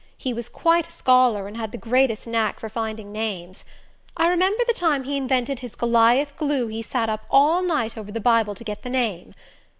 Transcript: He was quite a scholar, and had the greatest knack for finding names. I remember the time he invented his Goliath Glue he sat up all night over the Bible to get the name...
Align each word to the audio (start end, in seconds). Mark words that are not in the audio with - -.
He 0.17 0.33
was 0.33 0.49
quite 0.49 0.87
a 0.87 0.91
scholar, 0.91 1.47
and 1.47 1.55
had 1.57 1.71
the 1.71 1.77
greatest 1.77 2.25
knack 2.25 2.59
for 2.59 2.69
finding 2.69 3.11
names. 3.11 3.63
I 4.17 4.29
remember 4.29 4.63
the 4.65 4.73
time 4.73 5.03
he 5.03 5.15
invented 5.15 5.59
his 5.59 5.75
Goliath 5.75 6.35
Glue 6.37 6.69
he 6.69 6.81
sat 6.81 7.07
up 7.07 7.23
all 7.29 7.61
night 7.61 7.95
over 7.95 8.11
the 8.11 8.19
Bible 8.19 8.55
to 8.55 8.63
get 8.63 8.81
the 8.81 8.89
name... 8.89 9.33